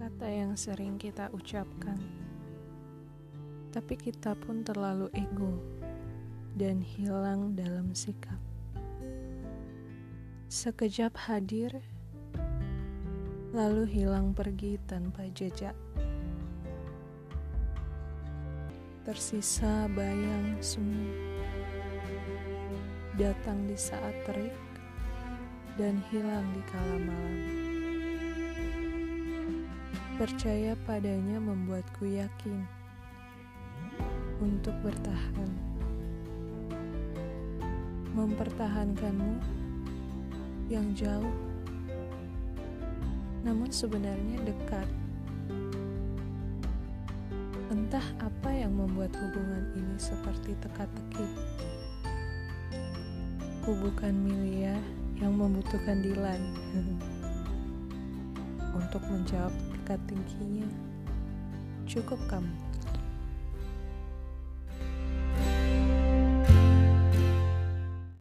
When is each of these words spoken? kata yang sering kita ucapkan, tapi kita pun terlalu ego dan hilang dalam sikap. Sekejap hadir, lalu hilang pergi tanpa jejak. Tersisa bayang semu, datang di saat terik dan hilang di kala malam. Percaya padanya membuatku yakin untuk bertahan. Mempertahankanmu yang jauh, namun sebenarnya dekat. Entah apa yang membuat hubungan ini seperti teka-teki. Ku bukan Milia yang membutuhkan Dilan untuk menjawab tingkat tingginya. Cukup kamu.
kata 0.00 0.30
yang 0.30 0.54
sering 0.54 0.94
kita 0.94 1.26
ucapkan, 1.34 1.98
tapi 3.74 3.98
kita 3.98 4.38
pun 4.38 4.62
terlalu 4.62 5.10
ego 5.16 5.58
dan 6.54 6.84
hilang 6.84 7.58
dalam 7.58 7.90
sikap. 7.90 8.38
Sekejap 10.46 11.14
hadir, 11.26 11.82
lalu 13.56 13.86
hilang 13.90 14.38
pergi 14.38 14.78
tanpa 14.86 15.26
jejak. 15.30 15.74
Tersisa 19.02 19.88
bayang 19.90 20.60
semu, 20.62 21.10
datang 23.18 23.66
di 23.66 23.74
saat 23.74 24.14
terik 24.26 24.54
dan 25.78 26.02
hilang 26.10 26.44
di 26.52 26.62
kala 26.68 26.98
malam. 26.98 27.29
Percaya 30.20 30.76
padanya 30.84 31.40
membuatku 31.40 32.04
yakin 32.04 32.60
untuk 34.36 34.76
bertahan. 34.84 35.48
Mempertahankanmu 38.12 39.40
yang 40.68 40.92
jauh, 40.92 41.32
namun 43.48 43.72
sebenarnya 43.72 44.44
dekat. 44.44 44.84
Entah 47.72 48.04
apa 48.20 48.52
yang 48.52 48.76
membuat 48.76 49.16
hubungan 49.16 49.72
ini 49.72 49.96
seperti 49.96 50.52
teka-teki. 50.60 51.28
Ku 53.64 53.72
bukan 53.72 54.12
Milia 54.20 54.76
yang 55.16 55.32
membutuhkan 55.32 56.04
Dilan 56.04 56.44
untuk 58.80 59.04
menjawab 59.12 59.52
tingkat 59.68 60.00
tingginya. 60.08 60.68
Cukup 61.84 62.18
kamu. 62.32 62.69